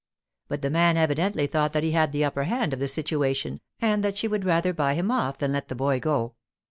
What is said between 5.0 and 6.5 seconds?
off than let the boy go.